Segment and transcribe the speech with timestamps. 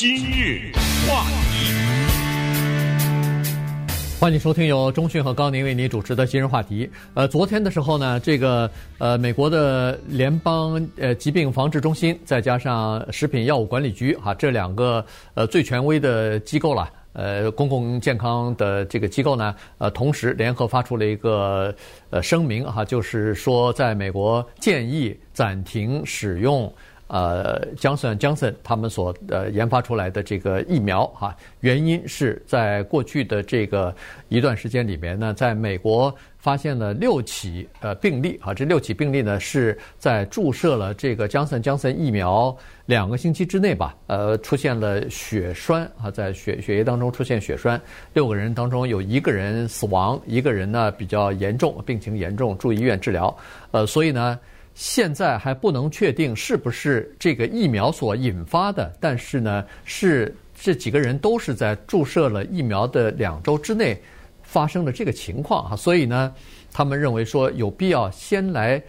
[0.00, 0.70] 今日
[1.08, 1.74] 话题，
[4.20, 6.88] 欢迎收听由中讯和高宁为您主持的今日话题。
[7.14, 21.74] 呃，昨天的时候呢，这个呃，美国的联邦呃疾病防治中心，再加上食品药物管理局，哈，这两个呃最权威的机构了，呃，公共健康的这个机构呢，呃，同时联合发出了一个
[22.10, 26.72] 呃声明，哈，就是说在美国建议暂停使用。
[27.08, 33.94] 呃，Johnson Johnson 他们所呃研发出来的这个疫苗哈，原因是在过去的这个
[34.28, 47.80] 一段时间里面呢，在美国发现了六起呃病例啊，这六起病例呢是在注射了这个 Johnson Johnson 疫苗两个星期之内吧，呃，出现了血栓啊，在血血液当中出现血栓，
[48.12, 53.34] 六个人当中有一个人死亡，一个人呢比较严重，病情严重，住医院治疗，
[53.70, 54.38] 呃，所以呢。
[54.80, 64.00] 现在还不能确定是不是这个疫苗所引发的，但是呢，是这几个人都是在注射了疫苗的两周之内
[64.40, 66.32] 发生了这个情况哈，所以呢，
[66.72, 68.80] 他们认为说有必要先来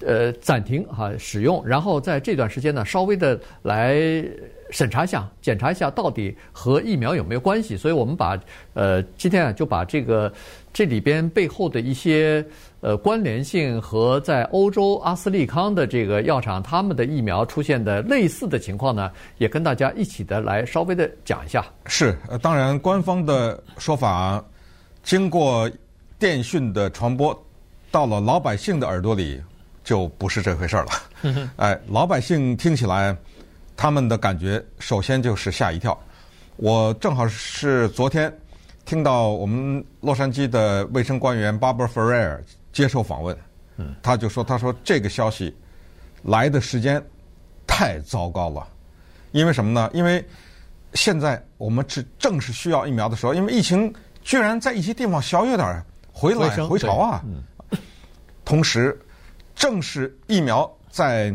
[0.00, 4.24] 呃暂停哈使用，然后在这段时间呢稍微的来
[4.70, 8.38] 审查一下、检查一下到底和疫苗有没有关系，所以我们把
[8.74, 10.32] 呃今天啊就把这个
[10.72, 12.44] 这里边背后的一些。
[12.82, 21.64] 呃，关联性和在欧洲阿斯利康的这个药厂，他们的疫苗出现的类似的情况呢，也跟大家一起的来稍微的讲一下。
[21.86, 24.44] 是，呃，当然官方的说法，
[25.02, 25.68] 经过
[26.16, 27.36] 电讯的传播，
[27.90, 29.42] 到了老百姓的耳朵里，
[29.82, 31.50] 就不是这回事儿了。
[31.56, 33.16] 哎，老百姓听起来，
[33.76, 35.98] 他们的感觉首先就是吓一跳。
[36.56, 38.32] 我正好是昨天
[38.84, 42.40] 听到我们洛杉矶的卫生官员 Barbara Ferrer。
[42.72, 43.34] 接受访问，
[44.02, 45.56] 他就说：“他说这个消息
[46.24, 47.02] 来的时间
[47.66, 48.68] 太糟糕了，
[49.32, 49.88] 因为什么呢？
[49.94, 50.22] 因为
[50.92, 53.90] 现在我们是正是需要疫苗的时候，因为疫情
[54.22, 57.24] 居然在一些地方小有点回来回潮啊。
[58.44, 59.00] 同时，
[59.54, 61.34] 正是疫苗在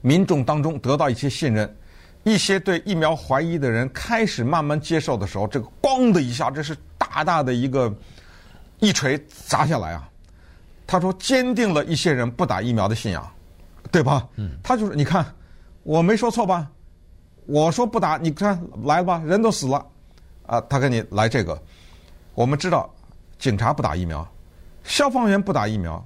[0.00, 1.76] 民众当中得到一些信任，
[2.24, 7.92] 一些对疫苗怀疑的人开始慢慢接受的时候，这个咣的一下，这是大大的一个
[8.78, 10.08] 一锤砸下来啊！”
[10.86, 13.30] 他说：“坚定了一些人不打疫苗的信仰，
[13.90, 14.26] 对吧？
[14.36, 15.24] 嗯，他就是你看，
[15.82, 16.66] 我没说错吧？
[17.44, 19.86] 我说不打，你看来吧，人都死了，
[20.46, 21.60] 啊，他给你来这个。
[22.34, 22.88] 我们知道，
[23.38, 24.26] 警察不打疫苗，
[24.84, 26.02] 消防员不打疫苗，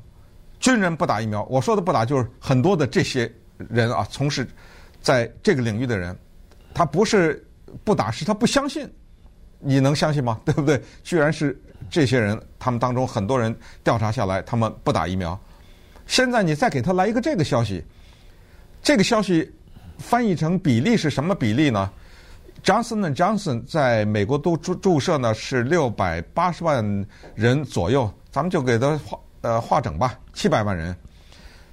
[0.59, 1.45] 军人不打疫苗。
[1.51, 3.33] 我说的不打，就是很多的这些
[3.71, 4.47] 人啊，从事
[5.01, 6.17] 在这个领域的人，
[6.75, 7.47] 他不是
[7.85, 8.89] 不打，是他不相信。
[9.59, 10.41] 你能相信吗？
[10.45, 10.83] 对不对？
[11.03, 11.59] 居然是。”
[11.91, 15.39] 这些人，他们当中很多人调查下来，他们不打疫苗。
[16.07, 17.85] 现在你再给他来一个这个消息，
[18.81, 19.53] 这个消息
[19.99, 21.91] 翻译成比例是什么比例呢
[22.63, 30.97] ？Johnson and & Johnson 在美国都注注射呢是六百八十万人左右，咱们就给他划呃划整吧，七百万人。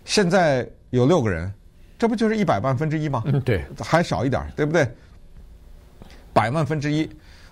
[0.06, 1.53] 现在有六个人，
[1.99, 3.21] 这不就是一百万分之一吗？
[3.25, 4.89] 嗯，对，还少一点，对不对？
[6.33, 7.07] 百万分之一。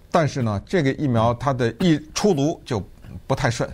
[0.09, 2.81] 但是呢，这个疫苗它的一出炉就
[3.27, 3.69] 不太顺，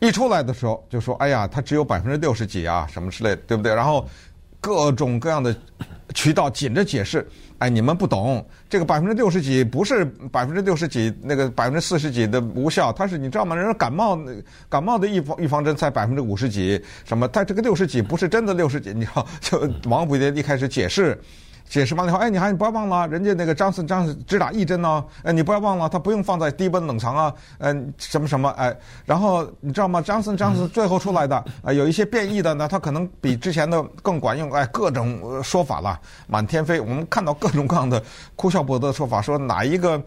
[0.00, 4.06] 一出来的时候就说：“哎呀，它只有百分之六十几啊，什么之类的，对不对？”然后
[4.60, 5.56] 各种各样的
[6.12, 7.26] 渠道紧着解释
[7.58, 13.56] ：“哎，你们不懂，这个百分之六十几不是百分之六十几，那个百分之四十几的无效，它是你知道吗？
[13.56, 14.18] 人家感冒
[14.68, 17.26] 感冒的预防预防针才百分之五十几，什么？
[17.28, 19.26] 它这个六十几不是真的六十几，你知道？
[19.40, 21.18] 就王府一开始解释。”
[21.72, 30.02] 解释完了以后，哎，你还不要忘了，人家那个张森张森只打一针呢，哎，你不要忘了，他不用放在低温冷藏啊，嗯，什么什么，哎，然后你知道吗？
[30.02, 36.78] 张森张森最后出来的啊，有一些变异的呢，它可能比之前的更管用，哎，各种说法了，满天飞。
[36.78, 38.02] 我们看到各种各样的
[38.36, 39.98] 哭笑不得的说法，说哪一个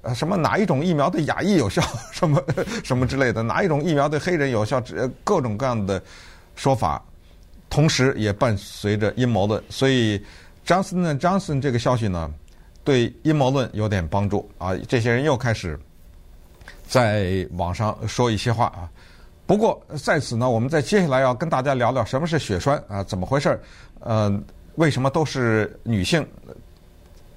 [0.00, 2.42] 呃什么哪一种疫苗对亚裔有效，什么
[2.82, 6.02] 什么之类的，哪一种疫苗对黑人有效，呃，各种各样的
[6.56, 7.00] 说法，
[7.70, 10.20] 同时也伴随着阴谋论，所以。
[10.66, 12.32] Johnson & Johnson 这个消息呢，
[12.84, 14.74] 对阴谋论有点帮助啊！
[14.88, 15.78] 这些人又开始
[16.86, 18.88] 在网上说一些话啊。
[19.44, 23.60] 不过在此呢，我们再接下来要跟大家聊聊什么是血栓啊，怎么回事？
[24.00, 24.32] 呃，
[24.76, 26.26] 为什么都是女性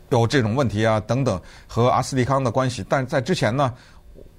[0.09, 0.99] 有这种问题啊？
[1.01, 2.85] 等等，和阿斯利康的关系。
[2.87, 3.73] 但是在之前呢，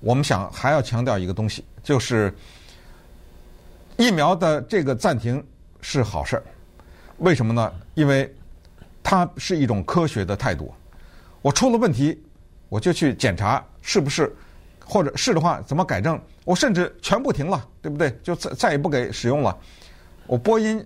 [0.01, 2.33] 我们想还要强调一个东西，就是
[3.97, 5.45] 疫苗的这个暂停
[5.81, 6.43] 是好事儿。
[7.19, 7.73] 为什么呢？
[7.95, 8.33] 因为
[9.09, 10.75] 它是一种科学的态度，
[11.41, 12.21] 我出了问题，
[12.69, 14.35] 我就去检查是不是，
[14.85, 18.19] 或者是的话怎么改正，我甚至全部停了，对不对？
[18.21, 19.57] 就再再也不给使用了。
[20.27, 20.85] 我波音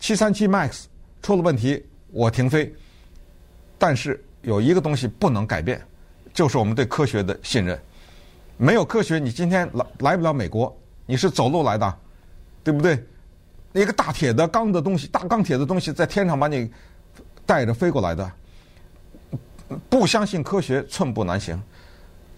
[0.00, 0.86] 七三七 MAX
[1.22, 2.74] 出了问题，我停飞。
[3.78, 5.80] 但是有一个东西不能改变，
[6.34, 7.80] 就是我们对科学的信任。
[8.56, 10.76] 没有科学，你今天来来不了美国，
[11.06, 11.98] 你是走路来的，
[12.64, 13.00] 对不对？
[13.72, 16.68] 一个大铁的钢的东西，大钢铁的东西在天上把你
[17.46, 18.32] 带着飞过来的。
[19.88, 21.60] 不相信科学，寸步难行。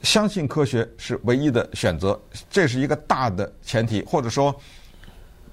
[0.02, 2.20] 相信科学是唯一的选择，
[2.50, 4.54] 这是一个大的前提，或者说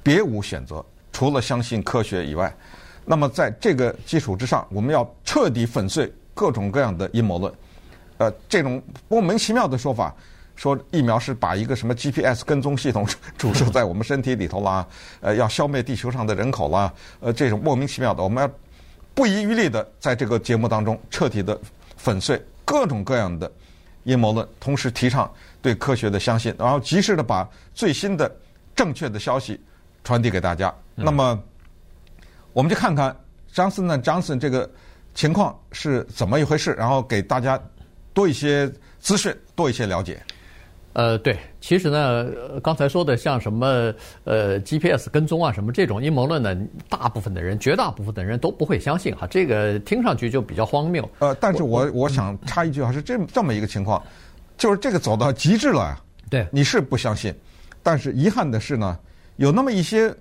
[0.04, 2.54] 别无选择，除了相信科学以外。
[3.06, 7.52] 那么在这个基础之上，我们要彻底粉碎各种各样的阴谋论。
[8.18, 10.14] 呃，这种莫名其妙的说法，
[10.56, 13.08] 说疫苗是把一个什么 GPS 跟踪系统
[13.40, 14.86] 注射在我们身体里头啦，
[15.22, 18.52] 呃，要消灭地球上的人口啦，呃，这种莫名其妙的，我们要
[19.14, 21.60] 不遗余力的在这个节目当中彻底的
[21.98, 23.52] 粉碎各种各样的。
[24.04, 25.32] 阴谋论，同时提倡
[25.62, 28.36] 对科学的相信，然后及时的把最新的
[28.76, 29.62] 正确的消息
[30.04, 30.74] 传递给大家。
[30.96, 31.40] 嗯、那么，
[32.52, 33.16] 我们就看看
[33.54, 34.68] Johnson & Johnson 这个
[35.14, 37.62] 情况是怎么一回事，然后给大家
[38.12, 38.68] 多一些
[39.00, 40.20] 资讯，多一些了解。
[40.94, 42.28] 呃，对，其实呢，
[42.62, 43.94] 刚才说的像什么
[44.26, 46.56] 呃 GPS 跟踪啊，什么这种阴谋论呢，
[46.90, 51.10] 大部分的人，绝大部分的人都不会相信哈，这个听上去就比较荒谬。
[51.20, 54.02] 呃，但是我我，我想插一句啊，是这这么一个情况，
[54.58, 56.02] 就是这个走到极致了呀。
[56.30, 57.34] 对，你是不相信，
[57.82, 59.00] 但是遗憾的是呢，
[59.38, 60.14] 有那么一些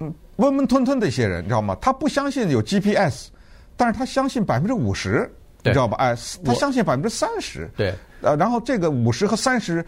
[0.00, 1.74] 嗯温温吞吞的一些人，你知道吗？
[1.80, 3.28] 他不相信有 GPS，
[3.76, 5.30] 但是他相信百分之五十。
[5.66, 5.96] 你知道吧？
[5.96, 6.14] 哎，
[6.44, 7.66] 他相信百分之三十。
[7.74, 7.94] 对。
[8.24, 9.84] 呃，然后这个五十和三十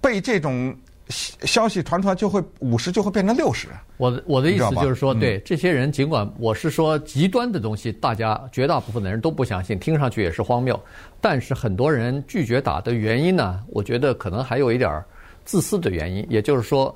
[0.00, 0.74] 被这种
[1.08, 3.68] 消息传出来，就会五十就会变成六十。
[3.96, 10.78] 我的我的意思就是说，对这些人，尽管我是说极端的东西，大家绝大部分的人都不相信，听上去也是荒谬。
[11.20, 15.02] 但是很多人拒绝打的原因呢，我觉得可能还有一点
[15.44, 16.26] 自私的原因。
[16.28, 16.92] 也就是说，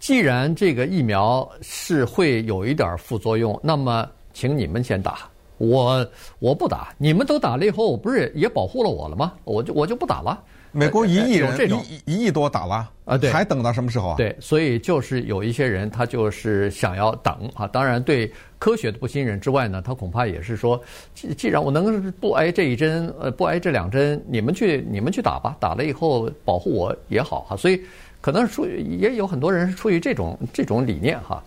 [0.00, 5.18] 既然这个疫苗是会有一点副作用，那么请你们先打。
[5.58, 6.06] 我
[6.38, 9.32] 我不打，你们都打了以后，不是也保护了我了吗？
[9.44, 10.42] 我就我就不打了。
[10.76, 14.16] 美国一亿人，一一亿多打了啊，对，还等到什么时候啊？
[14.16, 17.64] 对，所以就是有一些人他就是想要等啊。
[17.68, 18.28] 当然，对
[18.58, 20.82] 科学的不信任之外呢，他恐怕也是说，
[21.14, 27.56] 既既然我能不挨这一针，呃，不挨这两针，你们去你们去打吧，打了以后保护我也好哈。
[27.56, 27.80] 所以
[28.20, 31.40] 可能出也有很多人是出于这种这种理念哈。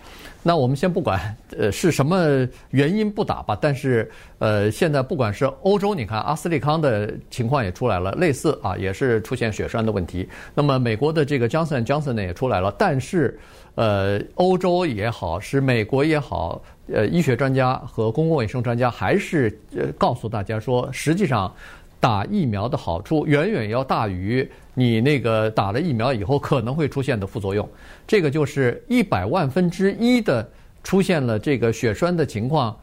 [0.43, 3.57] 那我们先不管，呃，是什么原因不打吧。
[3.59, 10.27] 但是，呃，现在不管是欧洲，你看阿斯利康的情况也出来了，类似啊，也是出现血栓的问题。
[10.53, 13.37] 那么美国的这个 Johnson Johnson 呢也出来了，但是，
[13.75, 16.61] 呃，欧洲也好，是美国也好，
[16.93, 21.53] 呃，医学专家和公共卫生专家还是呃告诉大家说，实际上。
[21.99, 27.67] 打疫苗的好处远远要大于你那个打了疫苗以后可能会出现的副作用，
[28.05, 30.47] 这个就是一百万分之一的
[30.83, 32.77] 出现了这个血栓的情况，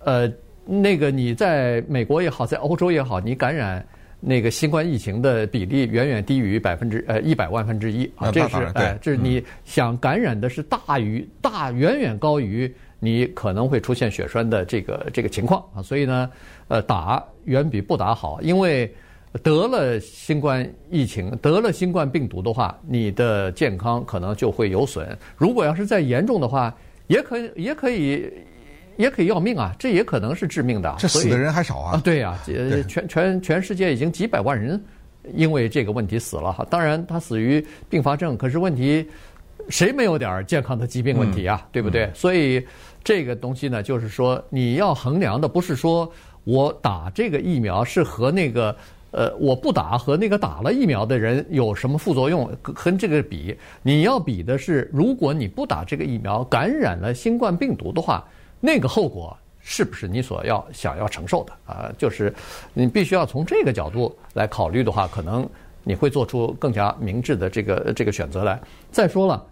[0.00, 0.30] 呃，
[0.64, 3.86] 那个你在美国也好，在欧洲也好，你感染
[4.20, 8.10] 那个新冠疫情的比例远远低于百分之呃一百万分之一。
[8.16, 12.70] 啊，这是哎，这是你想感染的是大于大远远高于
[13.00, 16.30] 你可能会出现血栓的这个这个情况啊，所以呢。
[16.70, 18.94] 呃，打远比不打好，因为
[19.42, 25.16] 得了新冠疫情，得了新冠病毒的话，你的健康可能就会有损。
[25.34, 28.30] 如果要是再严重的话，也可以，也可以，
[28.98, 29.74] 也可以要命啊！
[29.78, 30.94] 这也可能是致命的。
[30.98, 31.92] 这死的人还少啊？
[31.94, 32.38] 啊，对呀，
[32.86, 34.78] 全全全世界已经几百万人
[35.34, 36.66] 因为这个问题死了哈。
[36.68, 39.08] 当然，他死于并发症，可是问题
[39.70, 41.66] 谁没有点健康的疾病问题啊？
[41.72, 42.10] 对不对？
[42.12, 42.62] 所以
[43.02, 46.10] 这个东西呢，就是说你要衡量的不是说。
[46.44, 48.74] 我打这个疫苗是和那个，
[49.10, 52.50] 呃，我不打和那个打了疫苗的人有什么副作用？
[52.62, 58.26] 跟这个比，你要比的是，如果你不打这个疫苗，感染了新冠病毒的话，
[58.60, 61.92] 那个后果是不是你所要想要承受的啊？
[61.98, 62.32] 就是
[62.72, 65.46] 你必须要从这个角度来考虑的话，可能
[65.84, 68.58] 你会做出更加明智的这个这个选择来。
[68.90, 69.44] 再说了。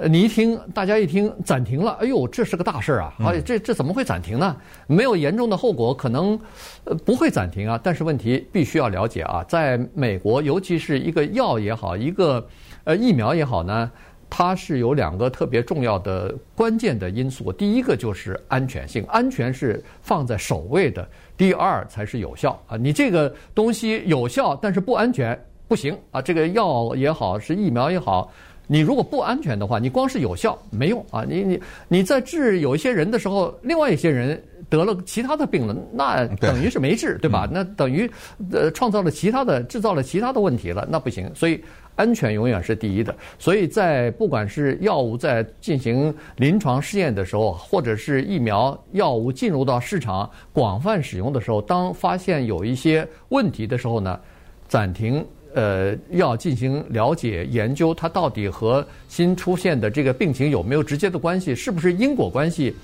[0.00, 3.14] 呃，你一听，大家一听暂停了，哎呦，这是个大事儿啊！
[3.18, 4.56] 啊，这这怎么会暂停呢？
[4.86, 6.38] 没有严重的后果，可能
[6.84, 7.80] 呃不会暂停啊。
[7.82, 12.46] 但是问题必须要了解啊，在美国，尤其是一个药也好，一个
[12.84, 13.90] 呃疫苗也好呢，
[14.30, 17.52] 它是有两个特别重要的关键的因素。
[17.52, 21.08] 第一个就是安全性，安全是放在首位的。
[21.36, 22.76] 第二才是有效啊。
[22.76, 25.36] 你这个东西有效，但是不安全
[25.66, 26.22] 不行啊。
[26.22, 28.30] 这个药也好，是疫苗也好。
[28.70, 31.24] 你如果不安全的话，你光是有效没用啊！
[31.26, 37.48] 你你你在治有一些人的时候，另外一些人得了其他的病了，那等于是没治，对吧？
[37.50, 38.08] 那等于
[38.52, 41.34] 呃创造了其他的，制造了其他的问题了，那不行。
[41.34, 41.58] 所以
[41.96, 43.16] 安全永远是第一的。
[43.38, 54.20] 所以在不管是药物在进行临床试验的时候，或者是疫苗药物进入到市场广泛使用的时候，当发现有一些问题的时候呢，
[54.68, 55.24] 暂停。
[55.54, 61.54] 呃，要进行了解研究，它到底和新出现的这个病情有没有直接的关系？
[61.54, 62.74] 是不是因果关系？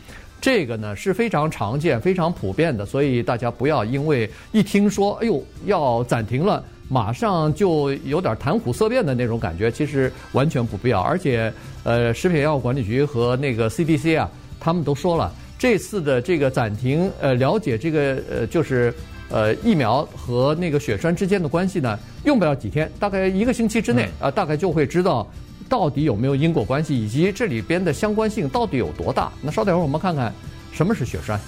[0.41, 11.01] 这个呢是非常常见、非常普遍的，所以大家不要因为一听说“哎呦要暂停了”，马上就有点谈虎色变的那种感觉，其实完全不必要。
[11.01, 11.53] 而且，
[11.83, 14.31] 呃，食品药物管理局和那个 CDC 啊，
[14.61, 18.93] 他们都说了，这次的这个暂停，呃，了解这个呃，就是。
[19.35, 25.29] 呃，疫苗和那个血栓之间的关系呢，用不了几天，大概一个星期之内啊，大概就会知道
[25.69, 29.33] 到底有没有因果关系，以及这里边的相关性到底有多大。
[29.43, 30.33] 那稍等会儿我们看看
[30.71, 31.41] 什么是血栓。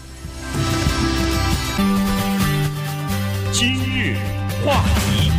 [3.53, 4.17] 今日
[4.65, 5.31] 话题，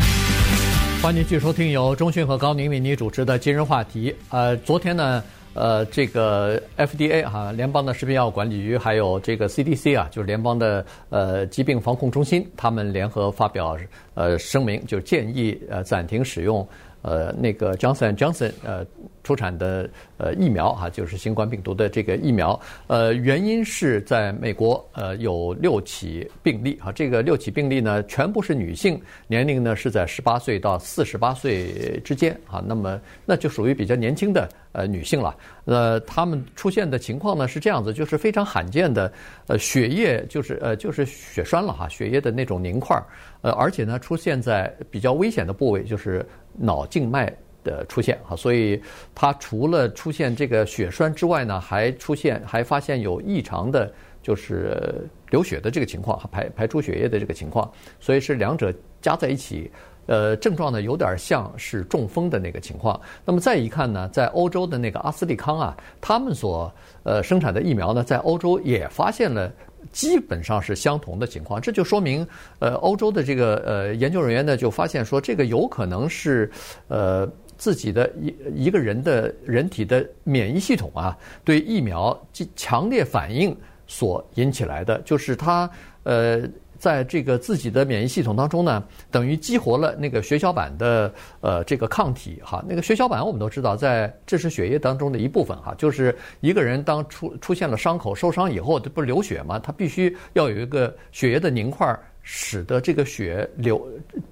[1.01, 4.16] 欢迎继续收听由中讯和高宁为您主持的今日话题。
[4.30, 5.22] 呃，昨天呢。
[5.58, 13.76] 呃，这个 FDA 哈，联邦的食品药物管理局，还有这个 CDC 啊，就是联邦的呃疾病防控中心，他们联合发表
[14.14, 16.68] 呃声明，就建议呃暂停使用。
[17.01, 18.86] 呃，那个 Johnson Johnson 呃
[19.24, 22.60] 出产的呃疫苗哈，就是新冠病毒的这个疫苗。
[22.88, 32.63] 呃，原因是在美国呃有六起病例哈，这个六起病例呢全部是女性，年龄呢是在十八岁到四十八岁之间啊。
[32.66, 35.36] 那么那就属于比较年轻的呃女性了。
[35.66, 39.12] 呃，她们出现的情况呢是这样子，就是非常罕见的
[39.48, 43.01] 呃血液就是呃就是血栓了哈，血液的那种凝块。
[43.42, 46.25] 呃，而且呢出现在比较危险的部位，就是。
[46.58, 47.32] 脑静脉
[47.64, 48.82] 的出现啊，所以
[49.14, 59.72] 它除了出现这个血栓之外呢，还出现还发现有异常的，就是流血的这个情况，排排出血液的这个情况，所以是两者加在一起，
[60.08, 63.00] 呃，症状呢有点像是中风的那个情况。
[63.24, 66.74] 那么再一看呢，在欧洲的那个阿斯利康啊，他们所
[67.04, 69.52] 呃生产的疫苗呢，在欧洲也发现了。
[69.91, 72.27] 基本上是相同的情况，这就说明，
[72.60, 76.51] 呃，欧洲的这个呃研究人员呢，就发现说，这个有可能是，
[76.88, 77.27] 呃，
[77.58, 82.17] 自己的一一个人的人体的免疫系统啊，对疫苗
[82.56, 83.56] 强烈反应
[83.88, 85.70] 所引起来的，就是他，
[86.03, 86.41] 呃。
[86.77, 92.63] 在这个自己的免疫系统当中呢，等于激活了那个血小板的呃这个抗体哈。
[92.67, 95.74] 那个血小板我们都知道，在这是血液当中的一部分哈。
[95.77, 99.60] 就是一个人当出出现了伤口受伤以后，这不是流血吗？
[99.60, 103.86] 他必须要有一个血液的凝块，使得这个血流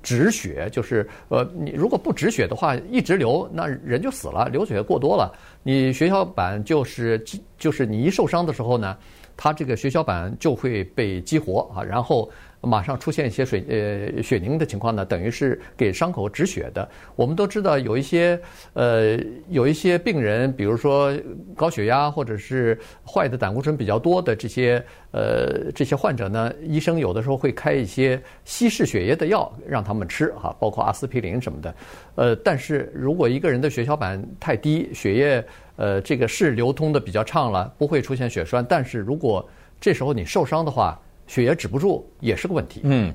[0.04, 0.70] 止血。
[0.72, 4.48] 就是呃，你如果不止血的话，一直流，那人就死了。
[4.50, 5.34] 流血过多了，
[5.64, 7.24] 你血小板就是
[7.58, 8.98] 就是你一受伤的时候呢。
[9.38, 12.30] 它这个血小板就会被激活啊，然后
[12.62, 16.88] 马上出现一些水呃血凝的情况呢，等于是给伤口止血的。
[17.16, 18.40] 我们都知道有一些
[18.74, 21.14] 呃有一些病人，比如说
[21.56, 31.76] 高血压或者是坏的胆固醇比较多的这些呃这些患者呢，医生有的时候会开一些稀释血液的药让他们吃哈，包括阿司匹林什么的。
[32.16, 35.46] 呃，但是如果一个人的血小板太低，血液
[35.76, 38.66] 呃，这个是流通的比较畅了，不会出现血栓。
[38.68, 39.48] 但是如果
[39.80, 42.82] 这时候你受伤的话，血液止不住，也是个问题。
[42.84, 43.14] 嗯，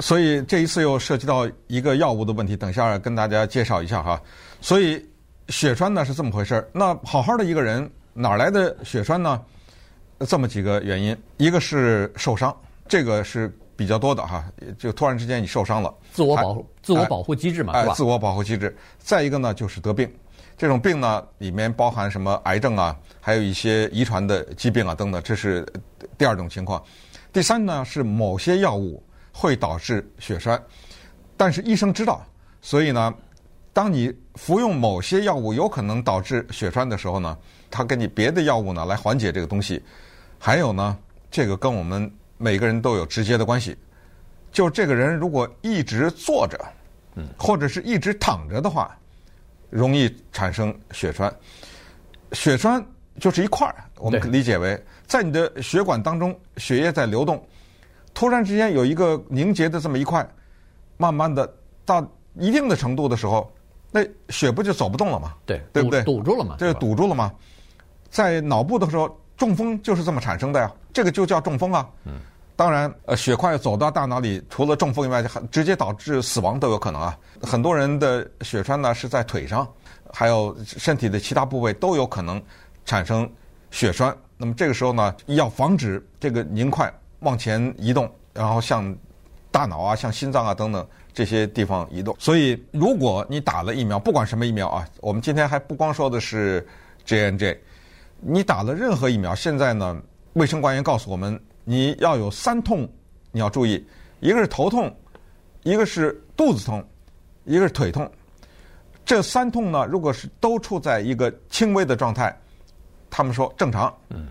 [0.00, 4.20] 所以这一次又涉及到一个药物的问题，等下跟大家介绍一下哈。
[4.60, 5.04] 所以
[5.48, 6.68] 血栓呢是这么回事儿。
[6.72, 9.40] 那好好的一个人哪来的血栓呢？
[10.20, 12.54] 这么几个原因，一个是受伤，
[12.86, 14.44] 这个是比较多的哈。
[14.78, 17.94] 就突然之间你受伤了，自我保护，自我保护机制嘛，是吧？
[17.94, 18.74] 自我保护机制。
[18.98, 20.08] 再一个呢，就是得病。
[20.56, 25.66] 这种病呢，里面包含什么癌症啊，还有一些遗传的疾病啊等等，这是
[26.16, 26.82] 第二种情况。
[27.32, 30.62] 第三呢，是某些药物会导致血栓，
[31.36, 32.24] 但是医生知道，
[32.62, 33.12] 所以呢，
[33.72, 37.36] 当你服用某些药物有可能导致血栓的时候呢，
[37.68, 39.82] 他给你别的药物呢来缓解这个东西。
[40.38, 40.96] 还有呢，
[41.30, 42.08] 这个跟我们
[42.38, 43.76] 每个人都有直接的关系，
[44.52, 46.56] 就这个人如果一直坐着，
[47.16, 48.96] 嗯，或者是一直躺着的话。
[49.74, 51.34] 容易产生血栓，
[52.30, 52.84] 血栓
[53.18, 57.44] 就是一块儿，我们理解为在你的血管当中，血液在流动，
[58.14, 60.24] 突然之间有一个凝结的这么一块，
[60.96, 61.52] 慢慢的
[61.84, 63.52] 到一定的程度的时候，
[63.90, 65.34] 那血不就走不动了吗？
[65.44, 66.04] 对，对不对？
[66.04, 66.54] 堵住了嘛？
[66.56, 67.32] 这就堵住了嘛？
[68.10, 71.90] 在脑部的时候，中风就是这么产生的呀，这个就叫中风啊。
[72.04, 72.12] 嗯。
[72.56, 77.18] 当然，呃，血块走到大脑里，除了中风以外，直接导致死亡都有可能啊。
[77.42, 79.68] 很多人的血栓呢是在腿上，
[80.12, 82.40] 还有身体的其他部位都有可能
[82.84, 83.28] 产生
[83.70, 84.16] 血栓。
[84.36, 88.96] 那么这个时候呢，要防止这个凝块往前移动，然后向
[89.50, 92.14] 大脑啊、向心脏啊等等这些地方移动。
[92.20, 96.64] 所以，如果你打了疫苗，不管什么疫苗啊，我们今天还不光说的是
[97.04, 97.60] J&J，
[98.20, 99.96] 你打了任何疫苗，现在呢，
[100.34, 102.88] 卫生官员告诉我们，你要有三痛，
[103.32, 103.84] 你要注意，
[104.20, 104.94] 一个是头痛，
[105.62, 106.86] 一个是肚子痛，
[107.44, 108.10] 一个是腿痛。
[109.04, 112.34] 这三痛呢，如果是都处在一个轻微的状态，
[113.10, 113.92] 他们说正常。
[114.10, 114.28] 嗯。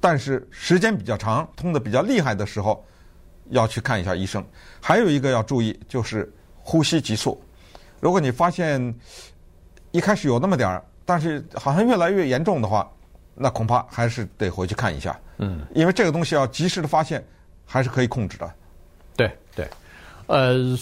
[0.00, 2.84] 但是时间比较长，痛的比较厉害的时候，
[3.50, 4.44] 要去看一下医生。
[4.80, 6.32] 还有一个要注意，就是
[6.62, 7.42] 呼吸急促。
[7.98, 8.94] 如果你发现
[9.90, 12.88] 一开始有那么点儿，但是好像越来越严重的话，
[13.38, 15.18] 那恐怕还是得回去看一下。
[15.38, 15.60] 嗯。
[15.74, 17.24] 因为这个东西要及时的发现，
[17.64, 18.52] 还是可以控制的。
[19.16, 19.66] 对对，
[20.26, 20.76] 呃。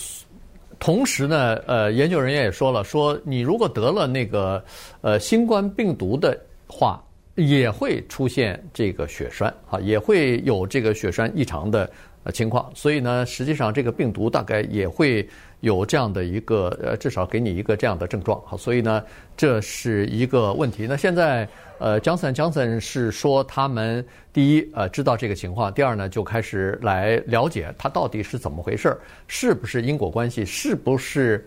[0.79, 4.63] 同时呢，呃，研究人员也说了，说你如果得了那个
[5.01, 7.03] 呃新冠病毒的话，
[7.35, 11.91] 也会出现这个血栓啊，也会有这个血栓异常的
[12.27, 12.69] 呃情况。
[12.75, 15.27] 所以呢，实际上这个病毒大概也会
[15.61, 18.39] 有这样的一个呃，至少给你一个这样的症状。
[18.45, 19.03] 好，所以呢，
[19.37, 20.87] 这是一个问题。
[20.87, 21.49] 那现在。
[21.79, 24.03] 呃，Johnson Johnson 是说他们
[24.33, 28.97] 第一呃知道这个情况，第二呢就开始来了解它到底是怎么回事，
[29.29, 31.47] 是不是因果关系，是不是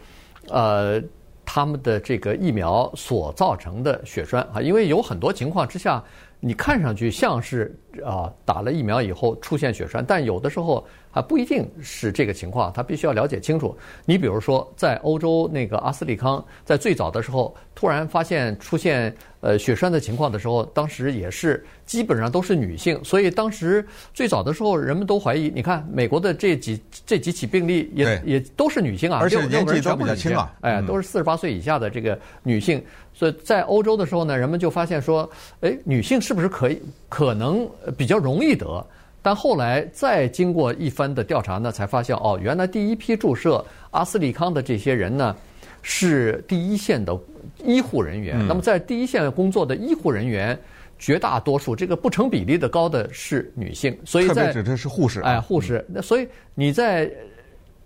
[0.50, 1.02] 呃
[1.44, 4.62] 他们的这个疫苗所造成的血栓啊？
[4.62, 6.04] 因为有很多情况之下，
[6.40, 10.86] 你看上去像是啊打了疫苗以后出现血栓，但有的时候。
[11.12, 13.76] 还，不一定是这个情况，他必须要了解清楚。
[14.06, 25.52] 你比如说，在欧洲那个阿斯利康，在最早的时候突然发现出现呃血栓的情况的时候，当时也是基本上都是女性，所以当时最早的时候人们都怀疑。
[25.56, 32.80] 你看美国的这几这几起病例也也都是女性啊，而且年纪都比较轻啊，哎，都是四十八岁以下的这个女性。
[33.16, 35.28] 所以在欧洲的时候呢，人们就发现说，
[35.62, 36.80] 哎，女性是不是可以
[37.10, 38.86] 可能比较容易得？
[39.22, 45.36] 但后来再经过一番的调查呢，才发现哦，原来第一批注射阿斯利康的这些人呢，
[45.82, 47.20] 是第一线的
[47.66, 48.38] 医护人员。
[48.40, 50.58] 嗯、那么在第一线工作的医护人员，
[50.98, 53.98] 绝大多数这个不成比例的高的是女性。
[54.06, 55.86] 所以在特别指的是护士，哎，护士。
[55.90, 57.12] 那所以你在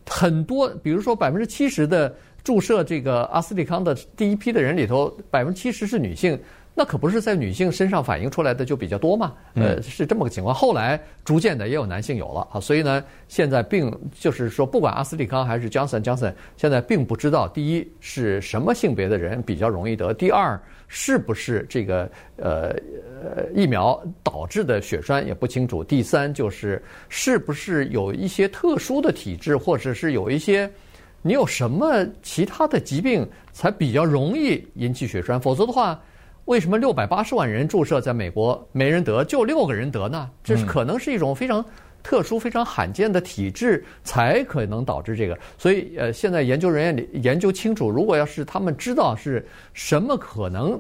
[0.08, 6.40] 很多，比如说百分之七十的注射这个阿斯利康的第一批的人里头，百分之七十是女性。
[6.76, 9.34] 那可不是在女性身上反映出来的就比较多嘛？
[9.54, 10.56] 呃，是这么个情况。
[10.56, 22.76] 后来逐渐的也有男性有了啊，所以呢，现在并就是说，不管阿斯利康还是 Johnson Johnson，现在并不知道第一是什么性别的人比较容易得，第二是不是这个呃
[23.54, 30.68] 疫苗导致的血栓也不清楚，第三就是是不是有一些特殊的体质，或者是有一些
[31.22, 36.02] 你有什么其他的疾病才比较容易引起血栓，否则的话。
[36.46, 40.30] 为什么六百八十万人注射在美国没人得，就六个人得呢？
[40.44, 41.64] 这是可能是一种非常
[42.04, 45.38] 特殊、非常罕见的体质才可能导致这个。
[45.58, 50.78] 所以，呃，现在研究人员研究清楚，如果要是他们知道是什么可能、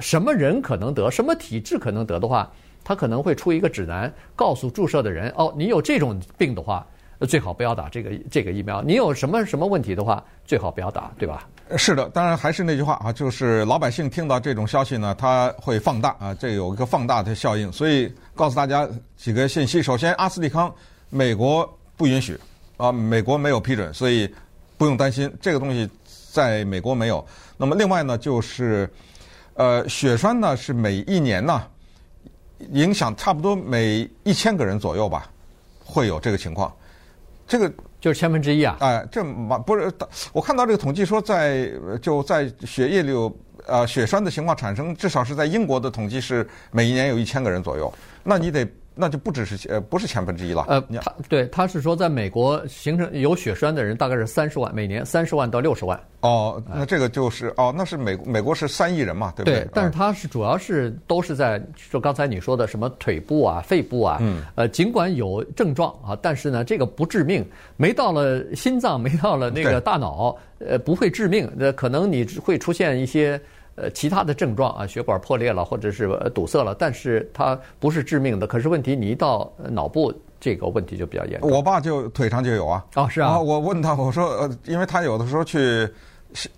[0.00, 2.50] 什么人可能得、什么体质可能得的话，
[2.82, 6.84] 他可能会出一个指南，告诉注射的人：哦，你有这种病的话，
[7.20, 8.82] 最好不要打这个这个疫苗。
[8.82, 11.48] 你有什么什么问题的话，最好不要打，对吧？
[11.76, 17.72] 是的，当然还是那句话啊，就是老百姓听到这种消息呢，他会放大啊，这有一个放大的效应。
[17.72, 20.72] 所以告诉大家几个信息：首先，阿斯利康
[21.08, 22.38] 美国不允许
[22.76, 24.32] 啊，美国没有批准，所以
[24.76, 25.88] 不用担心这个东西
[26.30, 27.24] 在美国没有。
[27.56, 28.88] 那么另外呢，就是
[29.54, 31.62] 呃，血栓呢是每一年呢
[32.72, 35.30] 影响差不多每一千个人左右吧，
[35.82, 36.70] 会有这个情况。
[37.46, 37.72] 这个。
[38.00, 38.76] 就是千分之一啊！
[38.80, 39.90] 哎，这不是，
[40.30, 47.90] 我看到这个统计说在，在就在血液里有呃血栓的情况产生，至少是在英国的统计是每一年有一千个人左右，
[48.22, 48.68] 那你得。
[48.94, 50.64] 那就不只是呃，不是千分之一了。
[50.68, 55.98] 呃，他对他是说，在美国形成有血栓的人大概是三十万，每年三十万到六十万。
[56.20, 59.60] 哦，那这个就是哦，那是美美国是三亿人嘛，对不对？
[59.60, 67.44] 对，但是他是主要是都是在就刚才你说的什么腿部啊、肺部啊，嗯，呃，尽管有症状啊，但是呢，这个不致命，
[67.76, 73.40] 没到了心脏，没到了那个大脑，呃，不会致命，呃，可能你会出现一些。
[73.76, 78.46] 呃，其他的症状啊，血管破裂了，或者是堵塞了，但是它不是致命的。
[78.46, 81.50] 可是问题，你一到脑部，这个问题就比较严重。
[81.50, 82.84] 我爸就腿上就有啊。
[82.94, 83.38] 哦，是啊。
[83.38, 85.88] 我问他，我说，呃，因为他有的时候去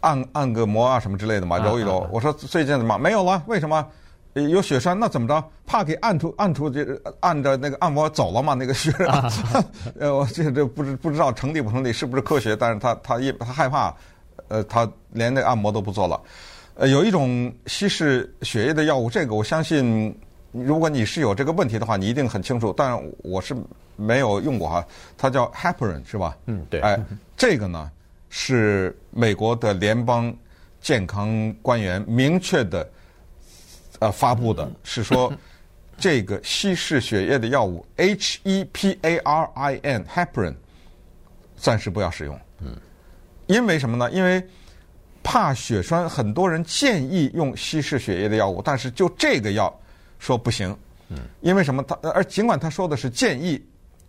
[0.00, 2.07] 按按个摩啊什么之类的嘛，揉一揉。
[2.12, 3.42] 我说最近怎么没有了？
[3.46, 3.87] 为什么？
[4.35, 4.98] 有血栓？
[5.00, 5.42] 那怎么着？
[5.64, 6.85] 怕给按出按出这
[7.20, 8.52] 按着那个按摩走了嘛？
[8.52, 8.92] 那个血。
[9.98, 12.55] 呃，我这这不知不知道成立不成立，是不是科学？
[12.55, 13.94] 但是他他一他害怕，
[14.48, 16.20] 呃，他连那个按摩都不做了。
[16.77, 20.15] 呃，有一种稀释血液的药物，这个我相信
[20.53, 22.73] 如果你是有这个问题的话，你一定很清楚。
[22.77, 23.57] 但我是
[23.97, 24.87] 没有用过哈，
[25.17, 26.37] 它叫 heparin 是吧？
[26.45, 26.81] 嗯，对。
[26.81, 27.03] 哎，
[27.35, 27.91] 这个呢
[28.29, 30.35] 是美国的联邦
[30.83, 32.87] 健康官员明确的
[34.01, 35.33] 呃发布的，是说
[35.97, 40.55] 这个稀释血液的药物 H E P A R I N heparin
[41.57, 42.39] 暂时不要使用。
[42.61, 42.77] 嗯，
[43.47, 44.11] 因为什么呢？
[44.11, 44.47] 因为
[45.27, 49.77] 怕血栓，很多人建议用稀释血液的药物，但是就这个药。
[50.21, 50.75] 说不行，
[51.09, 51.83] 嗯，因为什么？
[51.83, 53.61] 他而尽管他说的是建议，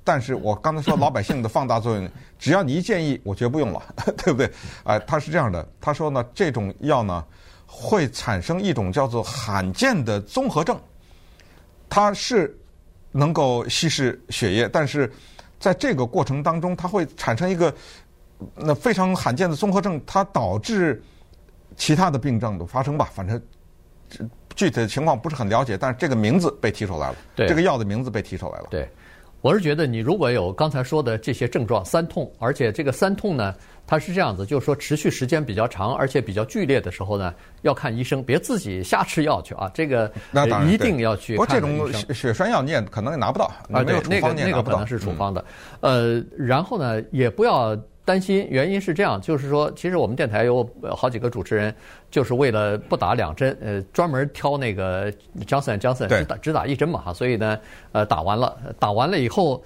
[0.04, 3.82] 但是我刚才说老百姓的放大作用，只要你一建议，我绝不用了，
[4.16, 4.50] 对不对？
[4.84, 7.26] 哎，他是这样的，他说呢，这种药呢
[7.66, 10.80] 会产生一种叫做罕见的综合症，
[11.90, 12.56] 它是
[13.12, 15.12] 能够稀释血液，但是
[15.60, 17.74] 在这个过程当中，它会产生一个
[18.56, 21.02] 那非常罕见的综合症，它导致
[21.76, 23.41] 其他的病症的发生吧，反正。
[24.56, 27.15] 具体的情况不是很了解，但是这个名字被提出来了。
[27.36, 28.67] 对，这个药的名字被提出来了。
[28.71, 28.89] 对，
[29.41, 33.54] 我是觉得你如果有刚才说的这些症状，三痛，而且这个三痛呢，
[33.86, 39.69] 它是这样子，就是说持续时间比较长，而且比较剧烈的时候呢，要看医生，别自己瞎吃药去啊。
[39.73, 41.69] 这个 那当然一定要去看医生。
[41.69, 45.43] 不过这种血栓药你也可能也拿不到啊，对，那个那个可能是处方的。
[45.82, 47.78] 呃，然后呢，也不要。
[48.08, 51.76] 担心原因是这样，就是说，其实我们电台有好几个主持人，
[52.10, 55.12] 就是为了不打两针，呃，专门挑那个
[55.46, 57.60] Johnson Johnson 只打只打一针嘛哈，所以呢，
[57.91, 59.62] 呃，打完了，打完了以后。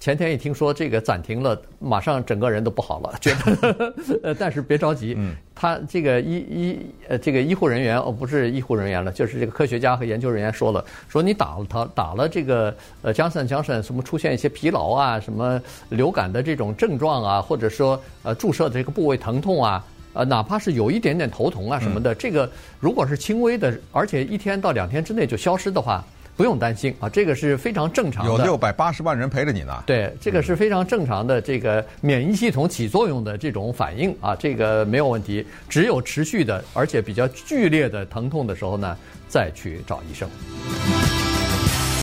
[0.00, 5.18] 前天一听说这个暂停了，马上整个人都不好了，觉得呃， 但是别着急，
[5.56, 26.04] 他这个医医呃这个医护人员哦，不是医护人员了，就是这个科学家和研究人员说了，说你打了他打了这个呃江森江森什么出现一些疲劳啊，什么流感的这种症状啊，或者说呃注射的这个部位疼痛啊，呃哪怕是有一点点头疼啊什么的，这个如果是轻微的，而且一天到两天之内就消失的话。
[26.38, 28.30] 不用担心啊，这个是非常正常的。
[28.30, 29.82] 有六百八十万人陪着你呢。
[29.84, 35.44] 对，这个是非常正常的，这个免疫系统起作用的这种反应啊，这个没有问题。
[35.68, 38.96] 只有持续的，而且比较剧烈的疼痛的时候呢，
[39.28, 41.17] 再去找医生。